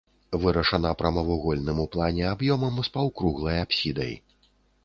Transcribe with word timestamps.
Вырашана 0.43 0.93
прамавугольным 1.01 1.83
у 1.85 1.87
плане 1.97 2.23
аб'ёмам 2.33 2.81
з 2.89 2.93
паўкруглай 2.97 3.63
апсідай. 3.67 4.13